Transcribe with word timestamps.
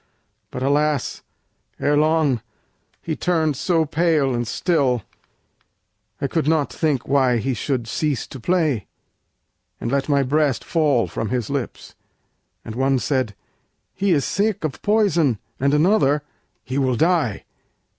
But 0.49 0.63
alas! 0.63 1.21
ere 1.79 1.95
long 1.95 2.41
He 3.03 3.15
turned 3.15 3.55
so 3.55 3.85
pale 3.85 4.33
and 4.33 4.47
still, 4.47 5.03
I 6.19 6.25
could 6.25 6.47
not 6.47 6.73
think 6.73 7.07
Why 7.07 7.37
he 7.37 7.53
should 7.53 7.87
cease 7.87 8.25
to 8.25 8.39
play, 8.39 8.87
and 9.79 9.91
let 9.91 10.09
my 10.09 10.23
breast 10.23 10.63
Fall 10.65 11.05
from 11.07 11.29
his 11.29 11.51
lips. 11.51 11.93
And 12.65 12.73
one 12.73 12.97
said, 12.97 13.35
'He 13.93 14.11
is 14.11 14.25
sick 14.25 14.63
Of 14.63 14.81
poison;' 14.81 15.37
and 15.59 15.71
another, 15.71 16.23
'He 16.63 16.79
will 16.79 16.95
die.' 16.95 17.43